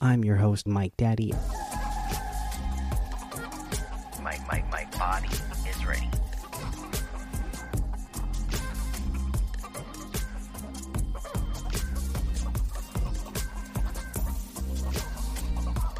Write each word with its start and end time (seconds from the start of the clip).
I'm 0.00 0.24
your 0.24 0.36
host, 0.36 0.66
Mike 0.68 0.96
Daddy. 0.96 1.32
My, 4.22 4.38
my, 4.46 4.62
my 4.70 4.86
body 4.96 5.28
is 5.68 5.84
ready. 5.84 6.08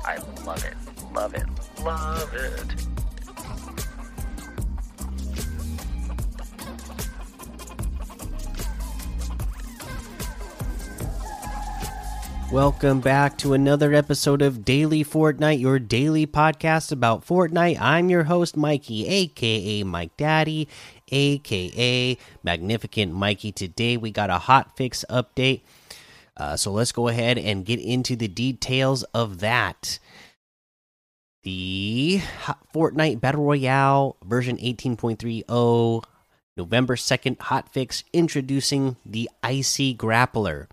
I 0.04 0.18
love 0.44 0.64
it, 0.64 0.76
love 1.12 1.34
it, 1.34 1.46
love 1.82 2.34
it. 2.34 2.87
Welcome 12.52 13.00
back 13.00 13.36
to 13.38 13.52
another 13.52 13.92
episode 13.92 14.40
of 14.40 14.64
Daily 14.64 15.04
Fortnite, 15.04 15.60
your 15.60 15.78
daily 15.78 16.26
podcast 16.26 16.90
about 16.90 17.26
Fortnite. 17.26 17.78
I'm 17.78 18.08
your 18.08 18.24
host, 18.24 18.56
Mikey, 18.56 19.06
aka 19.06 19.82
Mike 19.82 20.16
Daddy, 20.16 20.66
aka 21.08 22.16
Magnificent 22.42 23.12
Mikey. 23.12 23.52
Today 23.52 23.98
we 23.98 24.10
got 24.10 24.30
a 24.30 24.38
hot 24.38 24.78
fix 24.78 25.04
update. 25.10 25.60
Uh, 26.38 26.56
so 26.56 26.72
let's 26.72 26.90
go 26.90 27.08
ahead 27.08 27.36
and 27.36 27.66
get 27.66 27.80
into 27.80 28.16
the 28.16 28.28
details 28.28 29.02
of 29.12 29.40
that. 29.40 29.98
The 31.42 32.22
Fortnite 32.74 33.20
Battle 33.20 33.44
Royale 33.44 34.16
version 34.24 34.56
18.30, 34.56 36.02
November 36.56 36.96
2nd 36.96 37.36
hotfix 37.36 38.04
introducing 38.14 38.96
the 39.04 39.28
Icy 39.42 39.94
Grappler. 39.94 40.68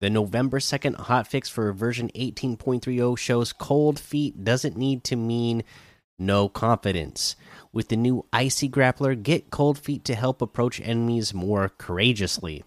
The 0.00 0.10
November 0.10 0.60
2nd 0.60 0.94
hotfix 0.96 1.50
for 1.50 1.72
version 1.72 2.10
18.30 2.14 3.18
shows 3.18 3.52
cold 3.52 3.98
feet 3.98 4.44
doesn't 4.44 4.76
need 4.76 5.02
to 5.04 5.16
mean 5.16 5.64
no 6.18 6.48
confidence. 6.48 7.34
With 7.72 7.88
the 7.88 7.96
new 7.96 8.24
Icy 8.32 8.68
Grappler, 8.68 9.20
get 9.20 9.50
cold 9.50 9.78
feet 9.78 10.04
to 10.04 10.14
help 10.14 10.40
approach 10.40 10.80
enemies 10.80 11.34
more 11.34 11.68
courageously. 11.68 12.62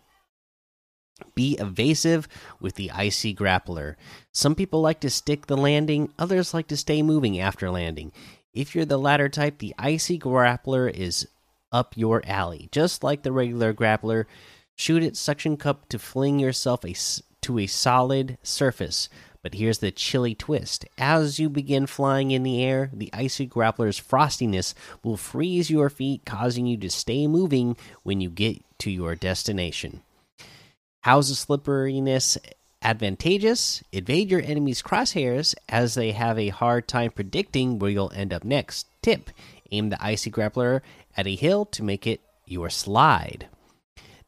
Be 1.34 1.56
evasive 1.60 2.28
with 2.60 2.76
the 2.76 2.92
Icy 2.92 3.34
Grappler. 3.34 3.96
Some 4.34 4.56
people 4.56 4.82
like 4.82 5.00
to 5.02 5.10
stick 5.10 5.48
the 5.48 5.58
landing, 5.58 6.12
others 6.20 6.54
like 6.54 6.68
to 6.68 6.78
stay 6.78 7.02
moving 7.02 7.40
after 7.40 7.70
landing. 7.70 8.12
If 8.54 8.76
you're 8.76 8.86
the 8.86 8.98
latter 8.98 9.30
type, 9.30 9.60
the 9.60 9.74
Icy 9.78 10.20
Grappler 10.20 10.92
is 10.92 11.28
up 11.72 11.96
your 11.96 12.22
alley. 12.26 12.68
Just 12.72 13.04
like 13.04 13.24
the 13.24 13.32
regular 13.32 13.74
grappler, 13.74 14.26
shoot 14.82 15.04
its 15.04 15.20
suction 15.20 15.58
cup 15.58 15.88
to 15.90 16.00
fling 16.00 16.40
yourself 16.40 16.84
a, 16.84 16.96
to 17.42 17.60
a 17.60 17.68
solid 17.68 18.40
surface. 18.42 19.10
But 19.44 19.54
here's 19.54 19.78
the 19.78 19.92
chilly 19.92 20.34
twist. 20.34 20.86
As 20.98 21.40
you 21.40 21.50
begin 21.50 21.86
flying 21.86 22.32
in 22.32 22.42
the 22.42 22.64
air, 22.64 22.90
the 22.92 23.12
icy 23.14 23.48
grappler's 23.48 24.00
frostiness 24.00 24.74
will 25.04 25.18
freeze 25.18 25.70
your 25.70 25.90
feet, 25.90 26.26
causing 26.26 26.66
you 26.66 26.78
to 26.78 26.90
stay 26.90 27.28
moving 27.28 27.78
when 28.02 28.22
you 28.22 28.32
get 28.32 28.64
to 28.80 28.90
your 28.90 29.16
destination. 29.16 30.02
How's 31.02 31.30
the 31.30 31.36
slipperiness 31.36 32.40
advantageous? 32.82 33.84
Evade 33.92 34.32
your 34.32 34.42
enemy's 34.42 34.82
crosshairs 34.82 35.54
as 35.70 35.94
they 35.94 36.12
have 36.12 36.40
a 36.40 36.50
hard 36.50 36.88
time 36.88 37.12
predicting 37.12 37.78
where 37.78 37.92
you'll 37.92 38.12
end 38.16 38.34
up 38.34 38.44
next. 38.44 38.88
Tip 39.04 39.30
Aim 39.72 39.90
the 39.90 40.04
icy 40.04 40.32
grappler 40.32 40.82
at 41.16 41.28
a 41.28 41.36
hill 41.36 41.66
to 41.66 41.84
make 41.84 42.06
it 42.06 42.20
your 42.46 42.70
slide. 42.70 43.48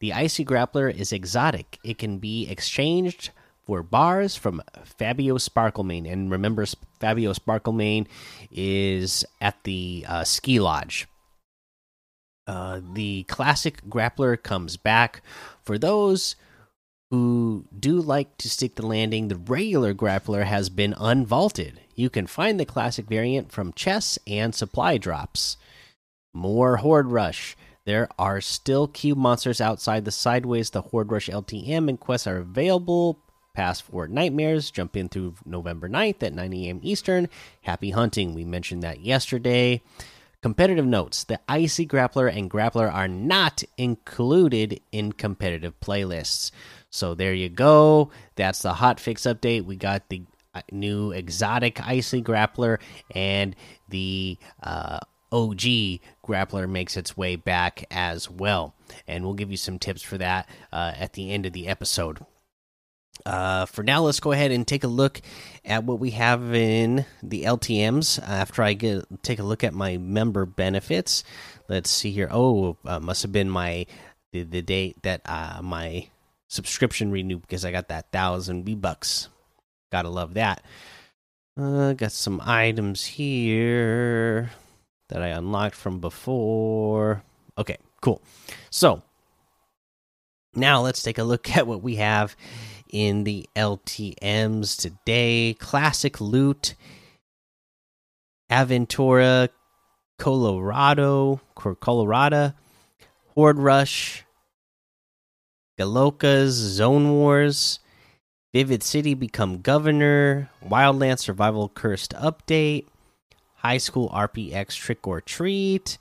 The 0.04 0.12
Icy 0.12 0.44
Grappler 0.44 0.94
is 0.94 1.14
exotic. 1.14 1.78
It 1.82 1.96
can 1.96 2.18
be 2.18 2.46
exchanged 2.46 3.30
for 3.66 3.82
bars 3.82 4.36
from 4.36 4.60
Fabio 4.84 5.38
Sparklemane. 5.38 6.06
And 6.12 6.30
remember, 6.30 6.66
Fabio 7.00 7.32
Sparklemane 7.32 8.06
is 8.50 9.24
at 9.40 9.64
the 9.64 10.04
uh, 10.06 10.24
ski 10.24 10.60
lodge. 10.60 11.08
Uh, 12.46 12.82
the 12.92 13.22
classic 13.22 13.80
grappler 13.88 14.36
comes 14.42 14.76
back. 14.76 15.22
For 15.62 15.78
those 15.78 16.36
who 17.10 17.64
do 17.74 17.98
like 17.98 18.36
to 18.36 18.50
stick 18.50 18.74
the 18.74 18.86
landing, 18.86 19.28
the 19.28 19.36
regular 19.36 19.94
grappler 19.94 20.44
has 20.44 20.68
been 20.68 20.92
unvaulted. 20.98 21.76
You 21.94 22.10
can 22.10 22.26
find 22.26 22.60
the 22.60 22.66
classic 22.66 23.06
variant 23.06 23.52
from 23.52 23.72
chests 23.72 24.18
and 24.26 24.54
supply 24.54 24.98
drops. 24.98 25.56
More 26.34 26.76
Horde 26.76 27.10
Rush. 27.10 27.56
There 27.86 28.08
are 28.18 28.40
still 28.40 28.88
cube 28.88 29.18
monsters 29.18 29.60
outside 29.60 30.04
the 30.04 30.10
sideways. 30.10 30.70
The 30.70 30.82
Horde 30.82 31.12
Rush 31.12 31.28
LTM 31.28 31.88
and 31.88 32.00
quests 32.00 32.26
are 32.26 32.38
available 32.38 33.18
past 33.54 33.90
Fortnitemares. 33.90 34.72
Jump 34.72 34.96
in 34.96 35.08
through 35.08 35.34
November 35.44 35.88
9th 35.88 36.22
at 36.22 36.32
9 36.32 36.52
a.m. 36.54 36.80
Eastern. 36.82 37.28
Happy 37.62 37.90
hunting. 37.90 38.34
We 38.34 38.44
mentioned 38.44 38.82
that 38.82 39.00
yesterday. 39.00 39.82
Competitive 40.40 40.84
notes 40.86 41.24
The 41.24 41.40
Icy 41.48 41.86
Grappler 41.86 42.34
and 42.34 42.50
Grappler 42.50 42.92
are 42.92 43.08
not 43.08 43.62
included 43.78 44.80
in 44.92 45.12
competitive 45.12 45.78
playlists. 45.80 46.50
So 46.90 47.14
there 47.14 47.34
you 47.34 47.48
go. 47.48 48.10
That's 48.36 48.62
the 48.62 48.74
hotfix 48.74 49.32
update. 49.32 49.64
We 49.64 49.76
got 49.76 50.08
the 50.08 50.22
uh, 50.54 50.62
new 50.70 51.12
exotic 51.12 51.86
Icy 51.86 52.22
Grappler 52.22 52.78
and 53.14 53.56
the 53.88 54.38
uh, 54.62 55.00
OG 55.34 56.00
grappler 56.24 56.68
makes 56.68 56.96
its 56.96 57.16
way 57.16 57.34
back 57.34 57.84
as 57.90 58.30
well. 58.30 58.74
And 59.08 59.24
we'll 59.24 59.34
give 59.34 59.50
you 59.50 59.56
some 59.56 59.80
tips 59.80 60.02
for 60.02 60.16
that 60.18 60.48
uh, 60.72 60.92
at 60.96 61.14
the 61.14 61.32
end 61.32 61.44
of 61.44 61.52
the 61.52 61.66
episode. 61.66 62.24
Uh, 63.26 63.66
for 63.66 63.82
now, 63.82 64.02
let's 64.02 64.20
go 64.20 64.32
ahead 64.32 64.50
and 64.50 64.66
take 64.66 64.84
a 64.84 64.88
look 64.88 65.20
at 65.64 65.84
what 65.84 65.98
we 65.98 66.10
have 66.10 66.54
in 66.54 67.04
the 67.22 67.44
LTMs. 67.44 68.22
After 68.22 68.62
I 68.62 68.74
get 68.74 69.06
take 69.22 69.38
a 69.38 69.44
look 69.44 69.64
at 69.64 69.74
my 69.74 69.96
member 69.96 70.46
benefits, 70.46 71.24
let's 71.68 71.90
see 71.90 72.10
here. 72.10 72.28
Oh, 72.30 72.76
uh, 72.84 73.00
must 73.00 73.22
have 73.22 73.32
been 73.32 73.50
my 73.50 73.86
the, 74.32 74.42
the 74.42 74.62
date 74.62 75.02
that 75.02 75.22
uh, 75.24 75.60
my 75.62 76.08
subscription 76.48 77.10
renewed 77.10 77.42
because 77.42 77.64
I 77.64 77.72
got 77.72 77.88
that 77.88 78.12
thousand 78.12 78.64
V 78.64 78.74
bucks. 78.74 79.28
Gotta 79.90 80.10
love 80.10 80.34
that. 80.34 80.62
Uh, 81.56 81.92
got 81.92 82.12
some 82.12 82.42
items 82.44 83.04
here 83.04 84.50
that 85.14 85.22
I 85.22 85.28
unlocked 85.28 85.76
from 85.76 86.00
before. 86.00 87.22
Okay, 87.56 87.76
cool. 88.00 88.20
So 88.68 89.00
now 90.56 90.82
let's 90.82 91.04
take 91.04 91.18
a 91.18 91.22
look 91.22 91.48
at 91.56 91.68
what 91.68 91.84
we 91.84 91.96
have 91.96 92.34
in 92.90 93.22
the 93.22 93.48
LTMs 93.54 94.76
today. 94.76 95.54
Classic 95.54 96.20
loot, 96.20 96.74
Aventura, 98.50 99.50
Colorado, 100.18 101.40
Colorado, 101.54 102.52
Horde 103.36 103.58
Rush, 103.60 104.24
Galokas, 105.78 106.48
Zone 106.48 107.12
Wars, 107.12 107.78
Vivid 108.52 108.82
City 108.82 109.14
Become 109.14 109.60
Governor, 109.60 110.50
Wildland 110.64 111.20
Survival 111.20 111.68
Cursed 111.68 112.14
Update, 112.14 112.86
High 113.64 113.78
School 113.78 114.10
RPX 114.10 114.76
Trick 114.76 115.06
or 115.08 115.22
Treat, 115.22 115.96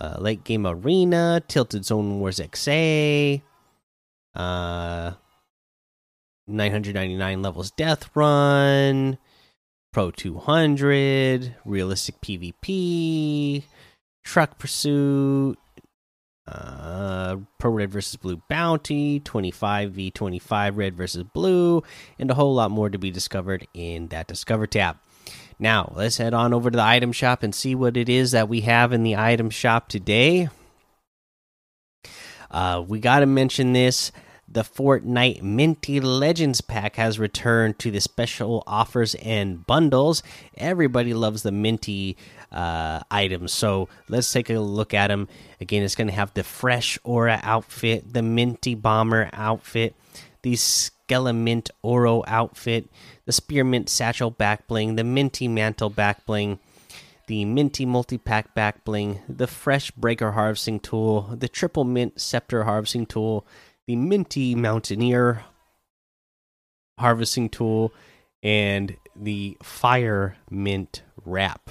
uh, 0.00 0.16
Late 0.18 0.42
Game 0.42 0.66
Arena, 0.66 1.40
Tilted 1.46 1.84
Zone 1.84 2.18
Wars 2.18 2.40
XA, 2.40 3.40
uh, 4.34 5.12
999 6.48 7.42
levels 7.42 7.70
Death 7.70 8.10
Run, 8.16 9.16
Pro 9.92 10.10
200, 10.10 11.54
Realistic 11.64 12.20
PvP, 12.20 13.62
Truck 14.24 14.58
Pursuit, 14.58 15.58
uh, 16.48 17.36
Pro 17.60 17.70
Red 17.70 17.90
versus 17.90 18.16
Blue 18.16 18.42
Bounty, 18.48 19.20
25 19.20 19.92
v 19.92 20.10
25 20.10 20.76
Red 20.76 20.96
versus 20.96 21.22
Blue, 21.32 21.84
and 22.18 22.28
a 22.28 22.34
whole 22.34 22.54
lot 22.54 22.72
more 22.72 22.90
to 22.90 22.98
be 22.98 23.12
discovered 23.12 23.68
in 23.72 24.08
that 24.08 24.26
Discover 24.26 24.66
tab. 24.66 24.96
Now, 25.62 25.92
let's 25.94 26.16
head 26.16 26.34
on 26.34 26.52
over 26.52 26.72
to 26.72 26.76
the 26.76 26.82
item 26.82 27.12
shop 27.12 27.44
and 27.44 27.54
see 27.54 27.76
what 27.76 27.96
it 27.96 28.08
is 28.08 28.32
that 28.32 28.48
we 28.48 28.62
have 28.62 28.92
in 28.92 29.04
the 29.04 29.14
item 29.14 29.48
shop 29.48 29.88
today. 29.88 30.48
Uh, 32.50 32.84
we 32.84 32.98
got 32.98 33.20
to 33.20 33.26
mention 33.26 33.72
this. 33.72 34.10
The 34.48 34.64
Fortnite 34.64 35.40
Minty 35.40 36.00
Legends 36.00 36.62
pack 36.62 36.96
has 36.96 37.20
returned 37.20 37.78
to 37.78 37.92
the 37.92 38.00
special 38.00 38.64
offers 38.66 39.14
and 39.14 39.64
bundles. 39.64 40.24
Everybody 40.56 41.14
loves 41.14 41.44
the 41.44 41.52
Minty 41.52 42.16
uh, 42.50 42.98
items, 43.08 43.52
so 43.52 43.88
let's 44.08 44.32
take 44.32 44.50
a 44.50 44.58
look 44.58 44.92
at 44.92 45.06
them. 45.06 45.28
Again, 45.60 45.84
it's 45.84 45.94
going 45.94 46.08
to 46.08 46.12
have 46.12 46.34
the 46.34 46.42
Fresh 46.42 46.98
Aura 47.04 47.38
outfit, 47.44 48.12
the 48.12 48.22
Minty 48.22 48.74
Bomber 48.74 49.30
outfit, 49.32 49.94
the 50.42 50.54
Skelemint 50.54 51.70
Oro 51.82 52.22
outfit, 52.26 52.88
the 53.24 53.32
Spearmint 53.32 53.88
Satchel 53.88 54.30
back 54.30 54.66
bling, 54.66 54.96
the 54.96 55.04
Minty 55.04 55.48
Mantle 55.48 55.90
back 55.90 56.26
bling, 56.26 56.58
the 57.26 57.44
Minty 57.44 57.86
Multi 57.86 58.18
Pack 58.18 58.54
back 58.54 58.84
bling, 58.84 59.20
the 59.28 59.46
Fresh 59.46 59.92
Breaker 59.92 60.32
Harvesting 60.32 60.80
Tool, 60.80 61.22
the 61.38 61.48
Triple 61.48 61.84
Mint 61.84 62.20
Scepter 62.20 62.64
Harvesting 62.64 63.06
Tool, 63.06 63.46
the 63.86 63.96
Minty 63.96 64.54
Mountaineer 64.54 65.44
Harvesting 66.98 67.48
Tool, 67.48 67.92
and 68.42 68.96
the 69.14 69.56
Fire 69.62 70.36
Mint 70.50 71.02
wrap. 71.24 71.70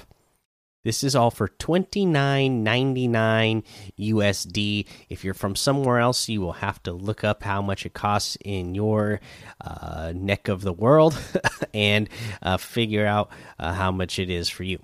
This 0.84 1.04
is 1.04 1.14
all 1.14 1.30
for 1.30 1.48
twenty 1.48 2.04
nine 2.04 2.64
ninety 2.64 3.06
nine 3.06 3.62
USD. 3.98 4.86
If 5.08 5.24
you're 5.24 5.34
from 5.34 5.54
somewhere 5.54 5.98
else, 5.98 6.28
you 6.28 6.40
will 6.40 6.54
have 6.54 6.82
to 6.82 6.92
look 6.92 7.22
up 7.22 7.44
how 7.44 7.62
much 7.62 7.86
it 7.86 7.94
costs 7.94 8.36
in 8.44 8.74
your 8.74 9.20
uh, 9.60 10.12
neck 10.14 10.48
of 10.48 10.62
the 10.62 10.72
world 10.72 11.16
and 11.74 12.08
uh, 12.42 12.56
figure 12.56 13.06
out 13.06 13.30
uh, 13.58 13.74
how 13.74 13.92
much 13.92 14.18
it 14.18 14.28
is 14.28 14.48
for 14.48 14.64
you. 14.64 14.80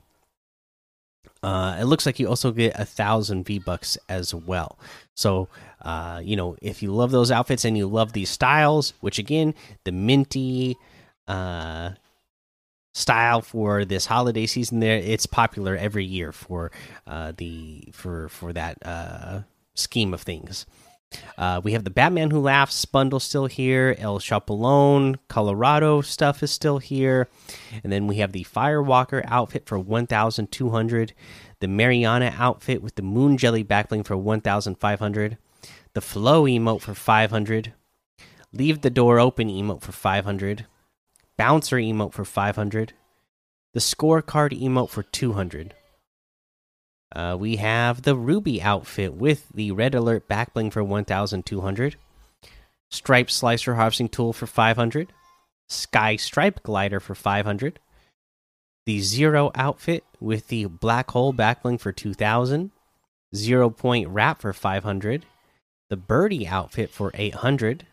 Uh, 1.42 1.78
it 1.80 1.84
looks 1.84 2.04
like 2.06 2.18
you 2.18 2.28
also 2.28 2.50
get 2.50 2.78
a 2.78 2.84
thousand 2.84 3.44
V 3.44 3.58
bucks 3.58 3.96
as 4.08 4.34
well. 4.34 4.78
So, 5.14 5.48
uh, 5.82 6.20
you 6.22 6.36
know, 6.36 6.56
if 6.60 6.82
you 6.82 6.92
love 6.92 7.10
those 7.10 7.30
outfits 7.30 7.64
and 7.64 7.76
you 7.76 7.86
love 7.86 8.12
these 8.12 8.30
styles, 8.30 8.92
which 9.00 9.18
again, 9.18 9.54
the 9.84 9.92
minty, 9.92 10.76
uh, 11.28 11.90
style 12.98 13.40
for 13.40 13.84
this 13.84 14.06
holiday 14.06 14.46
season 14.46 14.80
there. 14.80 14.96
It's 14.96 15.26
popular 15.26 15.76
every 15.76 16.04
year 16.04 16.32
for 16.32 16.70
uh 17.06 17.32
the 17.36 17.88
for 17.92 18.28
for 18.28 18.52
that 18.52 18.78
uh 18.84 19.42
scheme 19.74 20.12
of 20.12 20.22
things. 20.22 20.66
Uh 21.38 21.60
we 21.64 21.72
have 21.72 21.84
the 21.84 21.90
batman 21.90 22.30
who 22.30 22.40
laughs 22.40 22.84
bundle 22.84 23.20
still 23.20 23.46
here 23.46 23.96
el 23.98 24.18
chapulín 24.18 25.16
colorado 25.28 26.02
stuff 26.02 26.42
is 26.42 26.50
still 26.50 26.78
here 26.78 27.28
and 27.82 27.90
then 27.90 28.06
we 28.06 28.16
have 28.16 28.32
the 28.32 28.44
firewalker 28.44 29.24
outfit 29.26 29.64
for 29.64 29.78
1200 29.78 31.14
the 31.60 31.68
mariana 31.68 32.34
outfit 32.36 32.82
with 32.82 32.94
the 32.96 33.02
moon 33.02 33.38
jelly 33.38 33.64
backbling 33.64 34.04
for 34.04 34.18
1500 34.18 35.38
the 35.94 36.00
flow 36.02 36.44
emote 36.44 36.82
for 36.82 36.92
500 36.92 37.72
leave 38.52 38.82
the 38.82 38.90
door 38.90 39.18
open 39.18 39.48
emote 39.48 39.80
for 39.80 39.92
500 39.92 40.66
bouncer 41.38 41.76
emote 41.76 42.12
for 42.12 42.24
500 42.24 42.92
the 43.72 43.80
scorecard 43.80 44.60
emote 44.60 44.90
for 44.90 45.04
200 45.04 45.74
uh, 47.14 47.36
we 47.38 47.56
have 47.56 48.02
the 48.02 48.16
ruby 48.16 48.60
outfit 48.60 49.14
with 49.14 49.48
the 49.54 49.70
red 49.70 49.94
alert 49.94 50.28
backbling 50.28 50.70
for 50.72 50.84
1200 50.84 51.96
stripe 52.90 53.30
slicer 53.30 53.76
harvesting 53.76 54.08
tool 54.08 54.32
for 54.32 54.46
500 54.46 55.12
sky 55.68 56.16
stripe 56.16 56.62
glider 56.62 56.98
for 56.98 57.14
500 57.14 57.78
the 58.84 59.00
zero 59.00 59.50
outfit 59.54 60.04
with 60.18 60.48
the 60.48 60.64
black 60.64 61.10
hole 61.12 61.32
backbling 61.32 61.78
for 61.78 61.92
2000 61.92 62.72
zero 63.34 63.70
point 63.70 64.08
wrap 64.08 64.40
for 64.40 64.52
500 64.52 65.24
the 65.88 65.96
birdie 65.96 66.48
outfit 66.48 66.90
for 66.90 67.12
800 67.14 67.86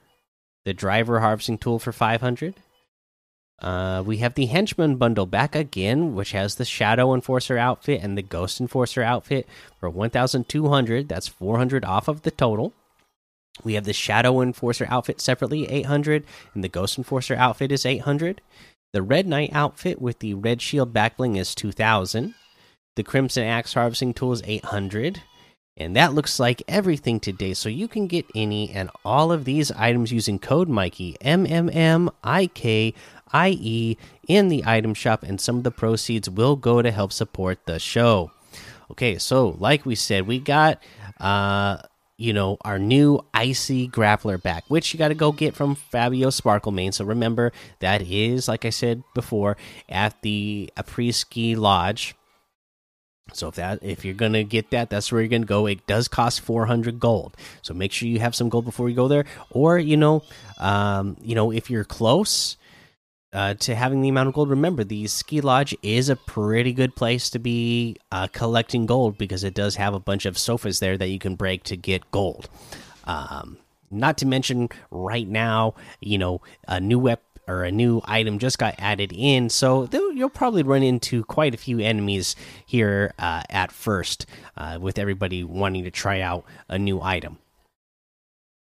the 0.63 0.73
driver 0.73 1.19
harvesting 1.19 1.57
tool 1.59 1.77
for 1.77 1.91
500 1.91 2.55
uh, 3.61 4.03
we 4.05 4.17
have 4.17 4.33
the 4.33 4.47
henchman 4.47 4.97
bundle 4.97 5.25
back 5.25 5.55
again, 5.55 6.13
which 6.13 6.31
has 6.31 6.55
the 6.55 6.65
shadow 6.65 7.13
enforcer 7.13 7.57
outfit 7.57 8.01
and 8.03 8.17
the 8.17 8.21
ghost 8.21 8.59
enforcer 8.59 9.01
outfit 9.01 9.47
for 9.79 9.89
1,200. 9.89 11.07
That's 11.07 11.27
400 11.27 11.85
off 11.85 12.07
of 12.07 12.23
the 12.23 12.31
total. 12.31 12.73
We 13.63 13.75
have 13.75 13.85
the 13.85 13.93
shadow 13.93 14.41
enforcer 14.41 14.85
outfit 14.89 15.21
separately, 15.21 15.69
800, 15.69 16.25
and 16.53 16.63
the 16.63 16.69
ghost 16.69 16.97
enforcer 16.97 17.35
outfit 17.35 17.71
is 17.71 17.85
800. 17.85 18.41
The 18.91 19.01
red 19.01 19.27
knight 19.27 19.51
outfit 19.53 20.01
with 20.01 20.19
the 20.19 20.33
red 20.33 20.61
shield 20.61 20.93
backbling 20.93 21.37
is 21.37 21.55
2,000. 21.55 22.33
The 22.97 23.03
crimson 23.03 23.43
axe 23.43 23.73
harvesting 23.73 24.13
tool 24.13 24.33
is 24.33 24.41
800. 24.45 25.21
And 25.77 25.95
that 25.97 26.13
looks 26.13 26.39
like 26.39 26.63
everything 26.69 27.19
today. 27.19 27.53
So 27.53 27.67
you 27.67 27.89
can 27.89 28.07
get 28.07 28.25
any 28.33 28.71
and 28.71 28.89
all 29.03 29.33
of 29.33 29.43
these 29.43 29.71
items 29.71 30.11
using 30.11 30.39
code 30.39 30.69
Mikey 30.69 31.17
M 31.19 31.45
M 31.45 31.69
M 31.69 32.09
I 32.23 32.47
K 32.47 32.93
I 33.31 33.49
E 33.49 33.97
in 34.27 34.49
the 34.49 34.63
item 34.65 34.93
shop, 34.93 35.23
and 35.23 35.39
some 35.39 35.57
of 35.57 35.63
the 35.63 35.71
proceeds 35.71 36.29
will 36.29 36.55
go 36.55 36.81
to 36.81 36.91
help 36.91 37.11
support 37.11 37.65
the 37.65 37.79
show. 37.79 38.31
Okay, 38.91 39.17
so 39.17 39.55
like 39.59 39.85
we 39.85 39.95
said, 39.95 40.27
we 40.27 40.39
got 40.39 40.81
uh 41.19 41.77
you 42.17 42.31
know 42.33 42.57
our 42.61 42.79
new 42.79 43.19
icy 43.33 43.89
grappler 43.89 44.41
back 44.41 44.63
which 44.69 44.93
you 44.93 44.97
got 44.97 45.09
to 45.09 45.13
go 45.15 45.31
get 45.31 45.53
from 45.53 45.75
Fabio 45.75 46.29
Sparklemane 46.29 46.93
so 46.93 47.03
remember 47.03 47.51
that 47.79 48.01
is 48.01 48.47
like 48.47 48.63
i 48.63 48.69
said 48.69 49.03
before 49.13 49.57
at 49.89 50.21
the 50.21 50.69
Apres 50.77 51.17
Ski 51.17 51.55
lodge 51.55 52.15
so 53.33 53.47
if 53.47 53.55
that 53.55 53.79
if 53.81 54.05
you're 54.05 54.13
gonna 54.13 54.43
get 54.43 54.69
that, 54.71 54.89
that's 54.89 55.11
where 55.11 55.19
you're 55.19 55.29
gonna 55.29 55.45
go. 55.45 55.65
It 55.65 55.87
does 55.87 56.07
cost 56.07 56.41
400 56.41 56.99
gold, 56.99 57.35
so 57.63 57.73
make 57.73 57.91
sure 57.91 58.07
you 58.07 58.19
have 58.19 58.35
some 58.35 58.49
gold 58.49 58.65
before 58.65 58.87
you 58.87 58.95
go 58.95 59.07
there. 59.07 59.25
Or 59.49 59.79
you 59.79 59.97
know, 59.97 60.23
um, 60.59 61.17
you 61.21 61.33
know 61.33 61.51
if 61.51 61.69
you're 61.69 61.83
close 61.83 62.55
uh, 63.35 63.53
to 63.55 63.75
having 63.75 64.01
the 64.01 64.07
amount 64.07 64.29
of 64.29 64.33
gold, 64.33 64.49
remember 64.49 64.83
the 64.85 65.05
ski 65.07 65.41
lodge 65.41 65.75
is 65.83 66.07
a 66.07 66.15
pretty 66.15 66.71
good 66.71 66.95
place 66.95 67.29
to 67.29 67.37
be 67.37 67.97
uh, 68.11 68.27
collecting 68.27 68.85
gold 68.85 69.17
because 69.17 69.43
it 69.43 69.53
does 69.53 69.75
have 69.75 69.93
a 69.93 69.99
bunch 69.99 70.25
of 70.25 70.37
sofas 70.37 70.79
there 70.79 70.97
that 70.97 71.09
you 71.09 71.19
can 71.19 71.35
break 71.35 71.63
to 71.63 71.75
get 71.75 72.09
gold. 72.11 72.47
Um, 73.03 73.57
not 73.91 74.17
to 74.19 74.25
mention, 74.25 74.69
right 74.89 75.27
now, 75.27 75.75
you 75.99 76.17
know, 76.17 76.41
a 76.65 76.79
new 76.79 76.97
weapon 76.97 77.25
or 77.47 77.63
a 77.63 77.71
new 77.71 78.01
item 78.05 78.39
just 78.39 78.57
got 78.57 78.73
added 78.79 79.11
in, 79.13 79.49
so 79.49 79.87
you'll 79.91 80.29
probably 80.29 80.63
run 80.63 80.81
into 80.81 81.23
quite 81.25 81.53
a 81.53 81.57
few 81.57 81.79
enemies 81.79 82.37
here 82.65 83.13
uh, 83.19 83.43
at 83.49 83.71
first, 83.71 84.25
uh, 84.55 84.79
with 84.81 84.97
everybody 84.97 85.43
wanting 85.43 85.83
to 85.83 85.91
try 85.91 86.21
out 86.21 86.45
a 86.69 86.79
new 86.79 87.01
item. 87.01 87.37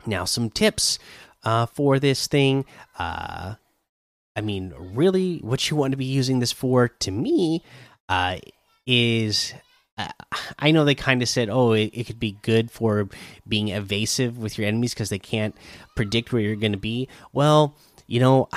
Now, 0.07 0.25
some 0.25 0.49
tips 0.49 0.97
uh, 1.43 1.67
for 1.67 1.99
this 1.99 2.25
thing. 2.25 2.65
I 4.37 4.41
mean, 4.41 4.71
really, 4.77 5.39
what 5.39 5.69
you 5.69 5.75
want 5.75 5.91
to 5.91 5.97
be 5.97 6.05
using 6.05 6.37
this 6.37 6.51
for, 6.51 6.87
to 6.87 7.11
me, 7.11 7.63
uh, 8.07 8.37
is 8.85 9.53
uh, 9.97 10.09
I 10.59 10.69
know 10.69 10.85
they 10.85 10.93
kind 10.93 11.23
of 11.23 11.27
said, 11.27 11.49
oh, 11.49 11.71
it, 11.71 11.89
it, 11.91 12.05
could 12.05 12.19
be 12.19 12.37
good 12.43 12.69
for 12.69 13.09
being 13.47 13.69
evasive 13.69 14.37
with 14.37 14.57
your 14.57 14.67
enemies 14.67 14.93
because 14.93 15.09
they 15.09 15.17
can't 15.17 15.55
predict 15.95 16.31
where 16.31 16.41
you're 16.41 16.55
going 16.55 16.73
to 16.73 16.77
be. 16.77 17.09
Well, 17.33 17.75
you 18.05 18.19
know, 18.19 18.47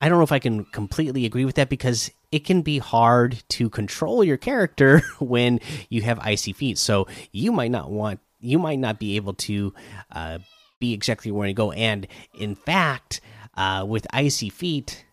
I 0.00 0.08
don't 0.08 0.18
know 0.18 0.24
if 0.24 0.30
I 0.30 0.38
can 0.38 0.64
completely 0.66 1.26
agree 1.26 1.44
with 1.44 1.56
that 1.56 1.68
because 1.68 2.08
it 2.30 2.44
can 2.44 2.62
be 2.62 2.78
hard 2.78 3.42
to 3.50 3.68
control 3.68 4.22
your 4.22 4.36
character 4.36 5.02
when 5.18 5.58
you 5.88 6.02
have 6.02 6.20
icy 6.20 6.52
feet. 6.52 6.78
So 6.78 7.08
you 7.32 7.50
might 7.50 7.72
not 7.72 7.90
want, 7.90 8.20
you 8.38 8.60
might 8.60 8.78
not 8.78 9.00
be 9.00 9.16
able 9.16 9.34
to 9.34 9.74
uh, 10.12 10.38
be 10.78 10.92
exactly 10.94 11.32
where 11.32 11.48
you 11.48 11.54
go. 11.54 11.72
And 11.72 12.06
in 12.38 12.54
fact, 12.54 13.20
uh, 13.56 13.84
with 13.88 14.06
icy 14.12 14.50
feet, 14.50 15.05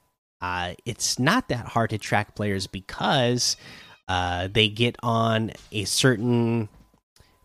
uh, 0.44 0.74
it's 0.84 1.18
not 1.18 1.48
that 1.48 1.66
hard 1.68 1.90
to 1.92 1.98
track 1.98 2.36
players 2.36 2.68
because 2.68 3.56
uh, 4.10 4.50
they 4.52 4.68
get 4.68 4.98
on 5.02 5.52
a 5.72 5.86
certain 5.86 6.68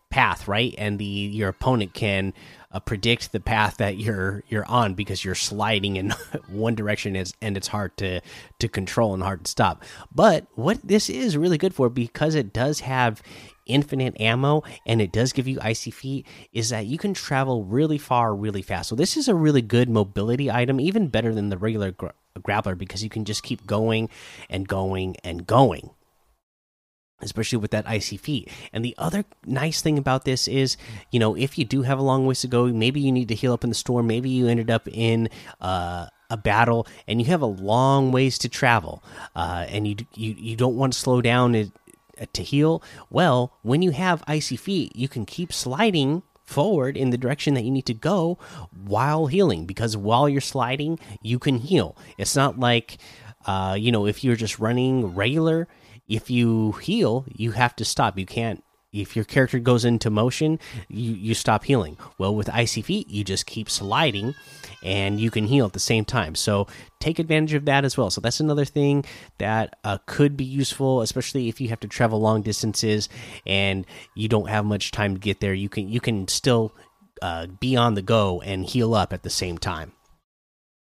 path, 0.09 0.49
right? 0.49 0.75
And 0.77 0.99
the 0.99 1.05
your 1.05 1.47
opponent 1.47 1.93
can 1.93 2.33
uh, 2.73 2.81
predict 2.81 3.31
the 3.31 3.39
path 3.39 3.77
that 3.77 3.95
you're 3.95 4.43
you're 4.49 4.65
on 4.65 4.95
because 4.95 5.23
you're 5.23 5.33
sliding 5.33 5.95
in 5.95 6.09
one 6.49 6.75
direction 6.75 7.15
is 7.15 7.33
and 7.41 7.55
it's 7.55 7.69
hard 7.69 7.95
to 7.97 8.19
to 8.59 8.67
control 8.67 9.13
and 9.13 9.23
hard 9.23 9.45
to 9.45 9.51
stop. 9.51 9.85
But 10.13 10.47
what 10.55 10.85
this 10.85 11.09
is 11.09 11.37
really 11.37 11.57
good 11.57 11.73
for 11.73 11.89
because 11.89 12.35
it 12.35 12.51
does 12.51 12.81
have 12.81 13.23
infinite 13.69 14.19
ammo 14.19 14.63
and 14.85 15.01
it 15.01 15.11
does 15.11 15.31
give 15.31 15.47
you 15.47 15.59
icy 15.61 15.91
feet 15.91 16.25
is 16.51 16.69
that 16.69 16.85
you 16.85 16.97
can 16.97 17.13
travel 17.13 17.63
really 17.63 17.97
far 17.97 18.35
really 18.35 18.61
fast. 18.61 18.89
So 18.89 18.95
this 18.95 19.15
is 19.15 19.27
a 19.27 19.35
really 19.35 19.61
good 19.61 19.89
mobility 19.89 20.51
item 20.51 20.79
even 20.79 21.07
better 21.07 21.33
than 21.33 21.49
the 21.49 21.57
regular 21.57 21.91
gra 21.91 22.13
grappler 22.39 22.77
because 22.77 23.03
you 23.03 23.09
can 23.09 23.25
just 23.25 23.43
keep 23.43 23.65
going 23.67 24.09
and 24.49 24.67
going 24.67 25.15
and 25.23 25.45
going 25.45 25.91
especially 27.21 27.57
with 27.57 27.71
that 27.71 27.87
icy 27.87 28.17
feet. 28.17 28.49
And 28.71 28.83
the 28.83 28.95
other 28.97 29.25
nice 29.45 29.81
thing 29.81 29.97
about 29.97 30.25
this 30.25 30.47
is, 30.47 30.77
you 31.11 31.19
know, 31.19 31.35
if 31.35 31.57
you 31.57 31.65
do 31.65 31.81
have 31.81 31.99
a 31.99 32.01
long 32.03 32.25
ways 32.25 32.41
to 32.41 32.47
go, 32.47 32.67
maybe 32.67 32.99
you 32.99 33.11
need 33.11 33.27
to 33.27 33.35
heal 33.35 33.53
up 33.53 33.63
in 33.63 33.69
the 33.69 33.75
store, 33.75 34.03
maybe 34.03 34.29
you 34.29 34.47
ended 34.47 34.69
up 34.69 34.87
in 34.87 35.29
uh, 35.59 36.07
a 36.29 36.37
battle 36.37 36.87
and 37.07 37.19
you 37.19 37.27
have 37.27 37.41
a 37.41 37.47
long 37.47 38.11
ways 38.11 38.37
to 38.39 38.49
travel, 38.49 39.03
uh, 39.35 39.65
and 39.67 39.87
you 39.87 39.95
you 40.15 40.35
you 40.37 40.55
don't 40.55 40.75
want 40.75 40.93
to 40.93 40.99
slow 40.99 41.21
down 41.21 41.55
to 42.33 42.43
heal. 42.43 42.81
Well, 43.09 43.53
when 43.61 43.81
you 43.81 43.91
have 43.91 44.23
icy 44.27 44.55
feet, 44.55 44.95
you 44.95 45.07
can 45.07 45.25
keep 45.25 45.53
sliding 45.53 46.23
forward 46.43 46.97
in 46.97 47.11
the 47.11 47.17
direction 47.17 47.53
that 47.53 47.63
you 47.63 47.69
need 47.69 47.85
to 47.85 47.93
go 47.93 48.39
while 48.75 49.27
healing 49.27 49.67
because 49.67 49.95
while 49.95 50.27
you're 50.27 50.41
sliding 50.41 50.97
you 51.21 51.37
can 51.37 51.59
heal 51.59 51.95
it's 52.17 52.35
not 52.35 52.59
like 52.59 52.97
uh, 53.45 53.75
you 53.77 53.91
know 53.91 54.07
if 54.07 54.23
you're 54.23 54.35
just 54.35 54.57
running 54.57 55.13
regular 55.13 55.67
if 56.09 56.31
you 56.31 56.73
heal, 56.73 57.23
you 57.31 57.51
have 57.51 57.75
to 57.77 57.85
stop. 57.85 58.17
You 58.17 58.25
can't 58.25 58.63
if 58.91 59.15
your 59.15 59.25
character 59.25 59.59
goes 59.59 59.85
into 59.85 60.09
motion, 60.09 60.59
you 60.87 61.13
you 61.13 61.33
stop 61.33 61.63
healing. 61.63 61.97
Well, 62.17 62.33
with 62.35 62.49
icy 62.49 62.81
feet, 62.81 63.09
you 63.09 63.23
just 63.23 63.45
keep 63.45 63.69
sliding 63.69 64.35
and 64.83 65.19
you 65.19 65.29
can 65.29 65.45
heal 65.45 65.65
at 65.65 65.73
the 65.73 65.79
same 65.79 66.05
time. 66.05 66.35
So 66.35 66.67
take 66.99 67.19
advantage 67.19 67.53
of 67.53 67.65
that 67.65 67.85
as 67.85 67.97
well. 67.97 68.09
So 68.09 68.21
that's 68.21 68.39
another 68.39 68.65
thing 68.65 69.05
that 69.37 69.77
uh, 69.83 69.99
could 70.05 70.37
be 70.37 70.45
useful, 70.45 71.01
especially 71.01 71.49
if 71.49 71.61
you 71.61 71.69
have 71.69 71.79
to 71.81 71.87
travel 71.87 72.19
long 72.19 72.41
distances 72.41 73.09
and 73.45 73.85
you 74.15 74.27
don't 74.27 74.49
have 74.49 74.65
much 74.65 74.91
time 74.91 75.13
to 75.13 75.19
get 75.19 75.39
there. 75.39 75.53
You 75.53 75.69
can 75.69 75.87
you 75.89 75.99
can 75.99 76.27
still 76.27 76.73
uh, 77.21 77.47
be 77.47 77.75
on 77.75 77.93
the 77.93 78.01
go 78.01 78.41
and 78.41 78.65
heal 78.65 78.95
up 78.95 79.13
at 79.13 79.23
the 79.23 79.29
same 79.29 79.57
time. 79.57 79.91